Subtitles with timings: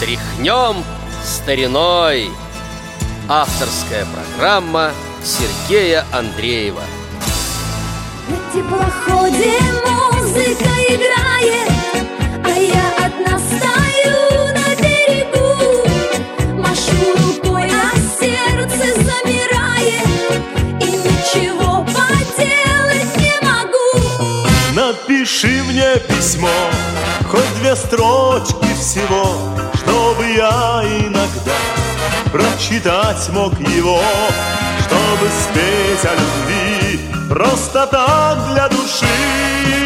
[0.00, 0.82] Тряхнем
[1.22, 2.30] стариной.
[3.28, 4.92] Авторская программа
[5.22, 6.80] Сергея Андреева.
[8.28, 11.70] На теплоходе музыка играет,
[12.42, 15.84] а я одна стою на берегу.
[16.56, 20.08] Машу рукой, а сердце замирает,
[20.80, 24.48] и ничего поделать не могу.
[24.74, 26.48] Напиши мне письмо,
[27.30, 29.26] хоть две строчки всего,
[30.10, 31.52] чтобы я иногда
[32.32, 34.00] прочитать мог его,
[34.80, 39.06] чтобы спеть о любви просто так для души.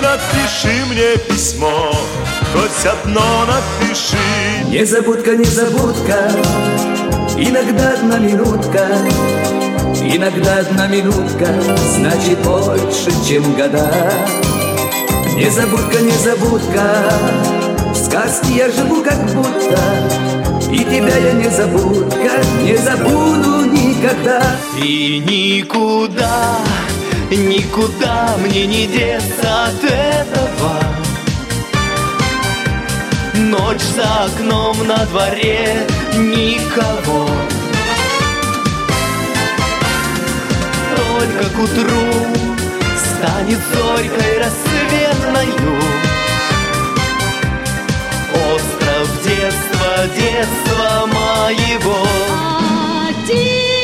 [0.00, 1.92] Напиши мне письмо,
[2.54, 4.16] хоть одно напиши.
[4.68, 6.30] Незабудка, незабудка,
[7.36, 8.86] иногда одна минутка,
[10.02, 11.46] иногда одна минутка,
[11.94, 13.92] значит больше, чем года.
[15.34, 19.80] Незабудка, незабудка, в сказке я живу как будто,
[20.70, 22.30] и тебя я не забудка,
[22.62, 24.42] не забуду никогда.
[24.82, 26.58] И никуда,
[27.30, 30.74] никуда мне не деться от этого.
[33.34, 37.28] Ночь за окном на дворе никого.
[40.96, 42.12] Только к утру
[42.96, 46.05] станет зорькой рассветною
[50.08, 52.06] детства, моего.
[53.08, 53.75] Один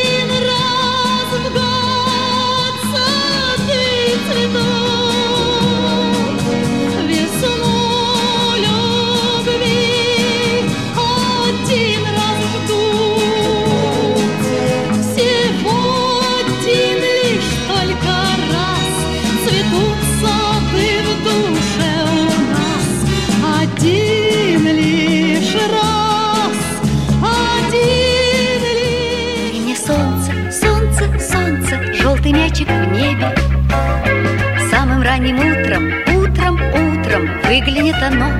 [37.52, 38.30] выглянет оно.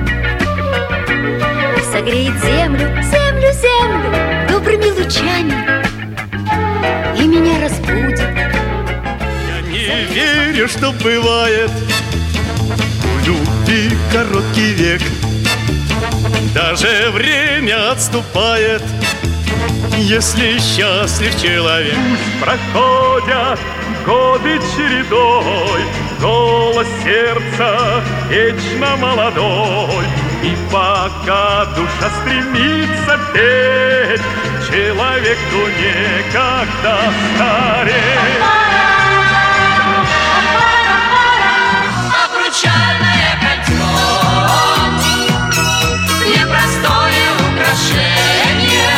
[1.91, 5.53] Согреет землю, землю, землю добрыми лучами.
[7.19, 8.21] И меня разбудит.
[9.45, 11.69] Я не верю, что бывает
[13.03, 15.01] У любви короткий век
[16.55, 18.81] Даже время отступает
[19.97, 23.59] Если счастлив человек Пусть проходят
[24.05, 30.05] годы чередой Голос сердца вечно молодой.
[30.41, 34.21] И пока душа стремится петь
[34.65, 38.41] Человеку некогда стареть.
[42.23, 43.83] Обручальное кольцо.
[46.25, 48.95] Непростое украшение.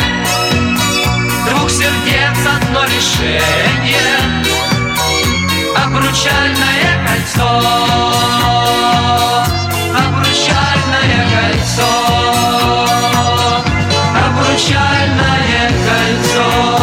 [1.50, 4.16] Двух сердец одно решение.
[5.74, 6.75] Обручальное
[7.26, 7.42] кольцо
[9.98, 11.92] Обручальное кольцо
[14.26, 16.76] Обручальное кольцо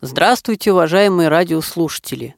[0.00, 2.36] Здравствуйте, уважаемые радиослушатели!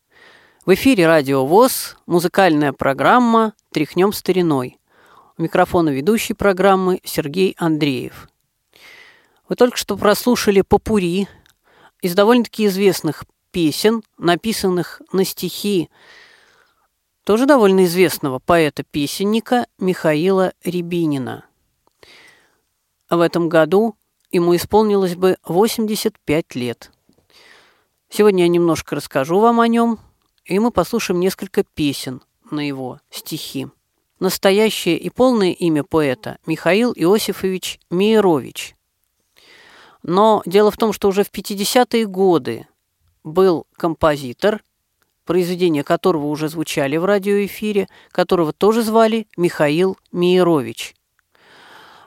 [0.68, 4.78] В эфире Радио ВОЗ, музыкальная программа «Тряхнем стариной».
[5.38, 8.28] У микрофона ведущей программы Сергей Андреев.
[9.48, 11.26] Вы только что прослушали попури
[12.02, 15.88] из довольно-таки известных песен, написанных на стихи
[17.24, 21.46] тоже довольно известного поэта-песенника Михаила Рябинина.
[23.08, 23.96] В этом году
[24.30, 26.92] ему исполнилось бы 85 лет.
[28.10, 29.98] Сегодня я немножко расскажу вам о нем,
[30.48, 33.68] и мы послушаем несколько песен на его стихи.
[34.18, 38.74] Настоящее и полное имя поэта Михаил Иосифович Мейерович.
[40.02, 42.66] Но дело в том, что уже в 50-е годы
[43.22, 44.64] был композитор,
[45.24, 50.94] произведения которого уже звучали в радиоэфире, которого тоже звали Михаил Мейерович.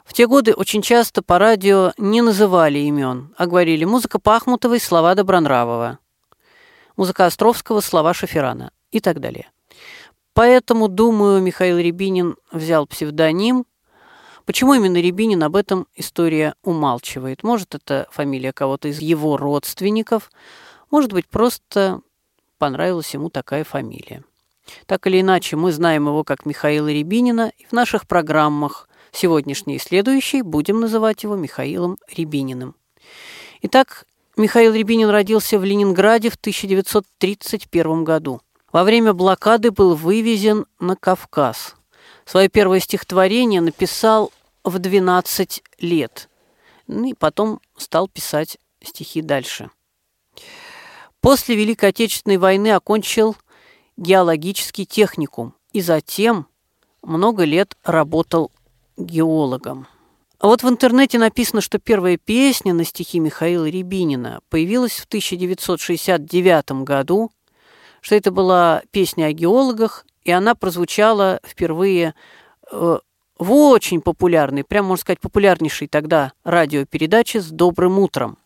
[0.04, 5.15] В те годы очень часто по радио не называли имен, а говорили музыка Пахмутовой, слова
[5.15, 6.00] Добронравова,
[6.97, 9.49] музыка Островского, слова Шаферана и так далее.
[10.33, 13.65] Поэтому, думаю, Михаил Рябинин взял псевдоним.
[14.45, 17.43] Почему именно Рябинин, об этом история умалчивает.
[17.43, 20.31] Может, это фамилия кого-то из его родственников,
[20.89, 22.01] может быть, просто
[22.57, 24.23] понравилась ему такая фамилия.
[24.85, 29.79] Так или иначе, мы знаем его как Михаила Рябинина и в наших программах Сегодняшний и
[29.79, 32.75] следующий будем называть его Михаилом Рябининым.
[33.61, 34.05] Итак,
[34.41, 38.41] Михаил Рябинин родился в Ленинграде в 1931 году.
[38.71, 41.75] Во время блокады был вывезен на Кавказ.
[42.25, 44.31] Свое первое стихотворение написал
[44.63, 46.27] в 12 лет.
[46.88, 49.69] Ну и потом стал писать стихи дальше.
[51.19, 53.35] После Великой Отечественной войны окончил
[53.95, 56.47] геологический техникум и затем
[57.03, 58.51] много лет работал
[58.97, 59.85] геологом.
[60.41, 66.83] А вот в интернете написано, что первая песня на стихи Михаила Рябинина появилась в 1969
[66.83, 67.31] году,
[68.01, 72.15] что это была песня о геологах, и она прозвучала впервые
[72.71, 72.97] э,
[73.38, 78.39] в очень популярной, прям можно сказать, популярнейшей тогда радиопередаче «С добрым утром».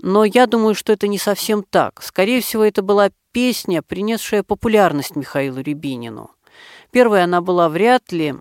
[0.00, 2.00] Но я думаю, что это не совсем так.
[2.00, 6.30] Скорее всего, это была песня, принесшая популярность Михаилу Рябинину.
[6.92, 8.36] Первая она была вряд ли,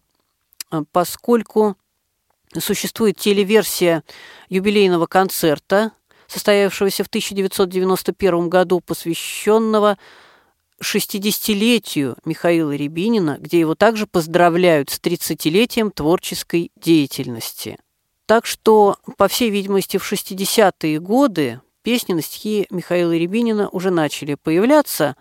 [0.70, 1.76] э, поскольку
[2.60, 4.04] существует телеверсия
[4.50, 5.92] юбилейного концерта,
[6.28, 9.98] состоявшегося в 1991 году, посвященного
[10.82, 17.78] 60-летию Михаила Рябинина, где его также поздравляют с 30-летием творческой деятельности.
[18.26, 24.36] Так что, по всей видимости, в 60-е годы песни на стихи Михаила Рябинина уже начали
[24.36, 25.16] появляться,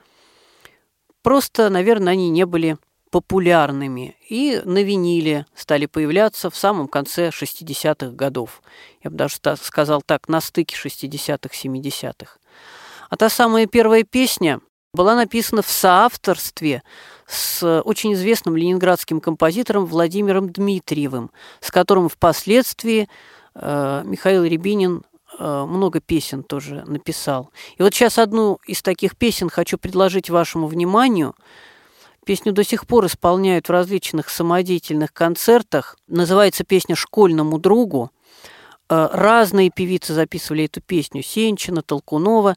[1.23, 2.79] просто, наверное, они не были
[3.13, 8.63] популярными и на виниле стали появляться в самом конце 60-х годов.
[9.05, 12.39] Я бы даже сказал так, на стыке 60-х, 70-х.
[13.11, 14.61] А та самая первая песня
[14.95, 16.83] была написана в соавторстве
[17.27, 21.31] с очень известным ленинградским композитором Владимиром Дмитриевым,
[21.61, 23.11] с которым впоследствии
[23.55, 25.03] э, Михаил Рябинин
[25.39, 27.51] э, много песен тоже написал.
[27.77, 31.35] И вот сейчас одну из таких песен хочу предложить вашему вниманию–
[32.25, 35.97] Песню до сих пор исполняют в различных самодеятельных концертах.
[36.07, 38.11] Называется песня «Школьному другу».
[38.89, 41.23] Э, разные певицы записывали эту песню.
[41.23, 42.57] Сенчина, Толкунова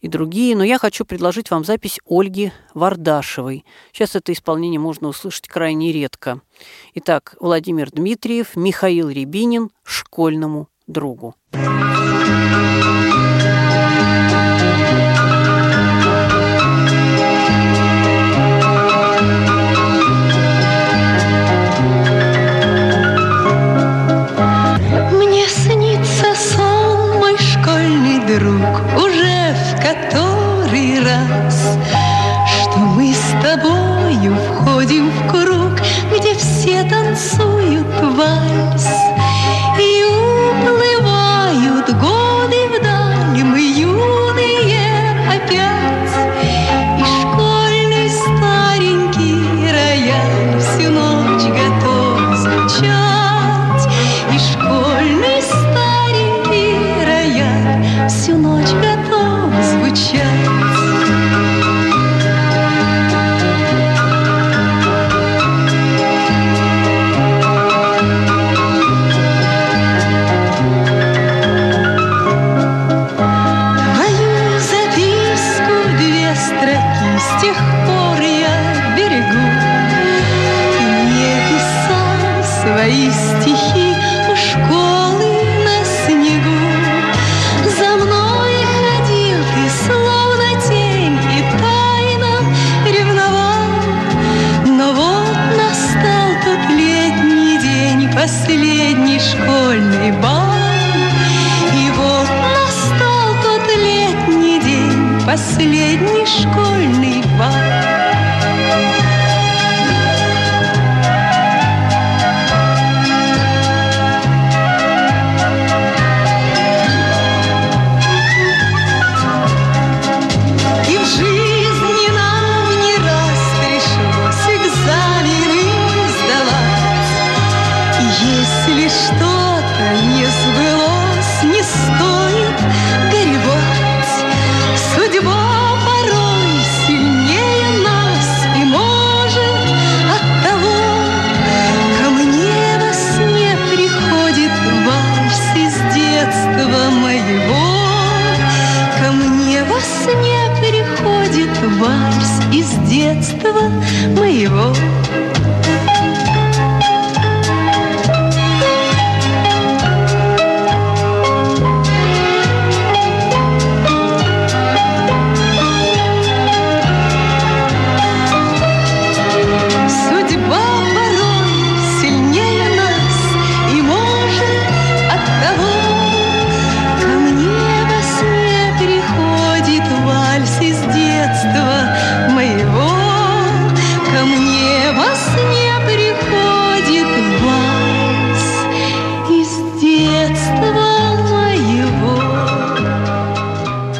[0.00, 0.56] и другие.
[0.56, 3.64] Но я хочу предложить вам запись Ольги Вардашевой.
[3.92, 6.40] Сейчас это исполнение можно услышать крайне редко.
[6.94, 11.36] Итак, Владимир Дмитриев, Михаил Рябинин «Школьному другу».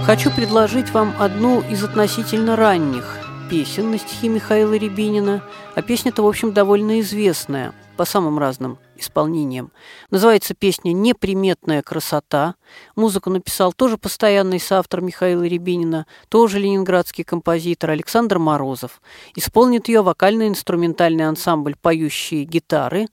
[0.07, 3.07] Хочу предложить вам одну из относительно ранних
[3.49, 5.43] песен на стихи Михаила Рябинина,
[5.75, 9.73] а песня-то, в общем, довольно известная по самым разным исполнениям.
[10.11, 12.57] Называется песня «Неприметная красота».
[12.97, 19.01] Музыку написал тоже постоянный соавтор Михаила Рябинина, тоже ленинградский композитор Александр Морозов.
[19.35, 23.07] Исполнит ее вокально-инструментальный ансамбль «Поющие гитары»,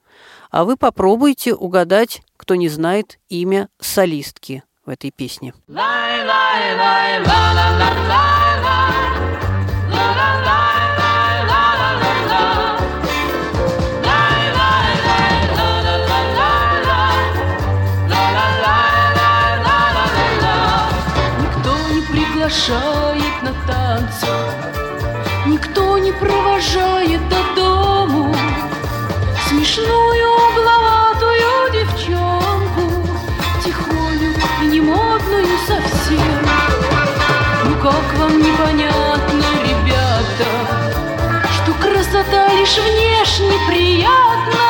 [0.50, 5.54] а вы попробуйте угадать, кто не знает имя солистки в этой песне.
[21.40, 24.26] Никто не приглашает на танцы,
[25.46, 28.34] Никто не провожает до дому
[29.48, 30.11] Смешную
[42.22, 44.60] красота лишь внешне приятна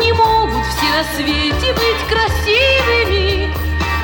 [0.00, 3.54] Не могут все на свете быть красивыми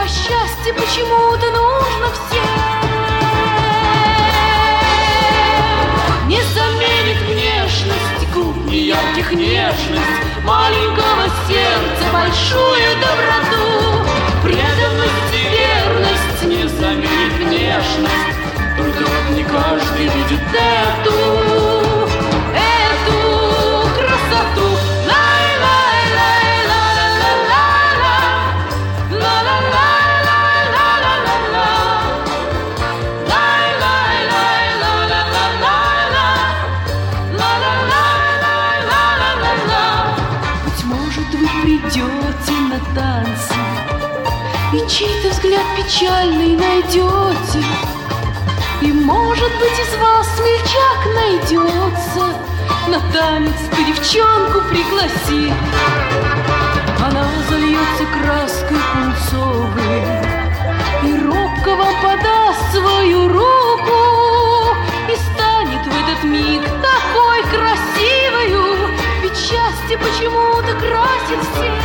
[0.00, 2.78] А счастье почему-то нужно всем.
[6.26, 13.66] Не заменит внешность губ неярких нежность Маленького сердца большую доброту.
[14.42, 18.38] Преданность и верность не заменит внешность.
[18.76, 21.47] Только вот не каждый видит Эту
[42.78, 43.54] на танцы.
[44.72, 47.64] И чей-то взгляд печальный найдете
[48.82, 52.36] И, может быть, из вас смельчак найдется.
[52.88, 55.52] На танец ту девчонку пригласи.
[57.04, 60.02] Она зальется краской пунцовой
[61.04, 64.76] И робко вам подаст свою руку
[65.08, 68.90] И станет в этот миг такой красивою.
[69.22, 71.77] Ведь счастье почему-то красит всех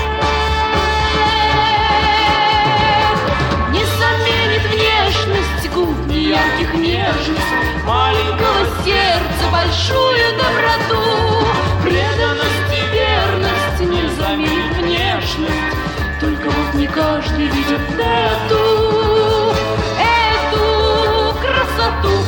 [6.76, 7.40] нежность
[7.86, 11.46] Маленького сердца большую доброту.
[11.84, 15.78] Преданность и верность не заменит внешность
[16.20, 19.54] Только вот не каждый видит эту
[20.00, 22.24] Эту красоту.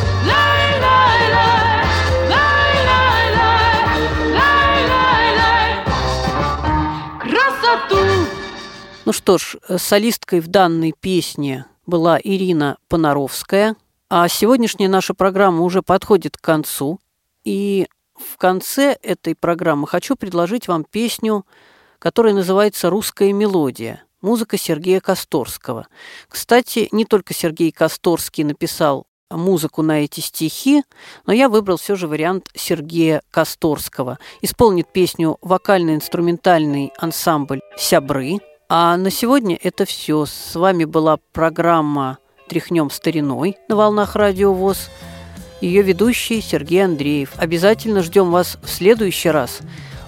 [9.05, 13.75] Ну что ж, э, солисткой в данной песне была Ирина Понаровская,
[14.09, 16.99] а сегодняшняя наша программа уже подходит к концу.
[17.43, 21.45] И в конце этой программы хочу предложить вам песню,
[21.99, 24.03] которая называется «Русская мелодия».
[24.21, 25.87] Музыка Сергея Косторского.
[26.27, 30.83] Кстати, не только Сергей Косторский написал музыку на эти стихи,
[31.25, 34.17] но я выбрал все же вариант Сергея Косторского.
[34.41, 38.39] Исполнит песню вокально-инструментальный ансамбль «Сябры».
[38.67, 40.25] А на сегодня это все.
[40.25, 44.89] С вами была программа «Тряхнем стариной» на волнах Радио ВОЗ.
[45.61, 47.31] Ее ведущий Сергей Андреев.
[47.37, 49.61] Обязательно ждем вас в следующий раз.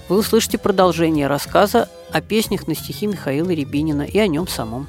[0.08, 4.88] Вы услышите продолжение рассказа о песнях на стихи Михаила Рябинина и о нем самом.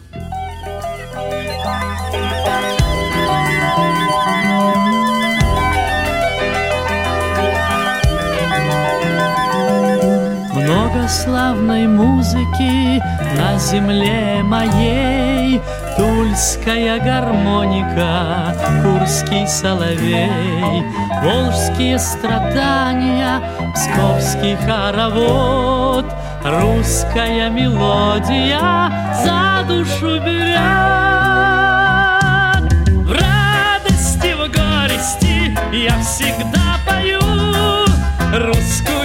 [10.54, 13.02] Много славной музыки
[13.36, 15.60] на земле моей
[15.98, 20.84] Тульская гармоника, Курский соловей
[21.24, 23.42] Волжские страдания,
[23.74, 26.06] Псковский хоровод
[26.44, 28.92] Русская мелодия
[29.24, 30.60] за душу берет.
[33.04, 37.20] В радости, в горести я всегда пою
[38.32, 38.97] Русскую